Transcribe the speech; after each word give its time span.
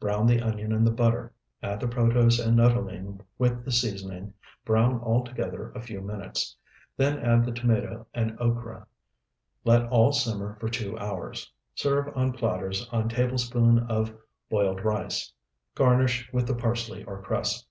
Brown 0.00 0.26
the 0.26 0.40
onion 0.40 0.72
in 0.72 0.82
the 0.82 0.90
butter, 0.90 1.30
add 1.62 1.78
the 1.78 1.86
protose 1.86 2.40
and 2.40 2.56
nuttolene 2.56 3.20
with 3.36 3.66
the 3.66 3.70
seasoning; 3.70 4.32
brown 4.64 4.98
all 5.00 5.22
together 5.22 5.72
a 5.72 5.80
few 5.82 6.00
minutes; 6.00 6.56
then 6.96 7.18
add 7.18 7.44
the 7.44 7.52
tomato 7.52 8.06
and 8.14 8.34
okra; 8.40 8.86
let 9.62 9.84
all 9.88 10.10
simmer 10.10 10.56
for 10.58 10.70
two 10.70 10.96
hours. 10.96 11.52
Serve 11.74 12.10
on 12.16 12.32
platters 12.32 12.88
on 12.92 13.10
tablespoonful 13.10 13.86
of 13.94 14.16
boiled 14.48 14.82
rice. 14.82 15.30
Garnish 15.74 16.32
with 16.32 16.46
the 16.46 16.54
parsley 16.56 17.04
or 17.04 17.20
cress. 17.20 17.66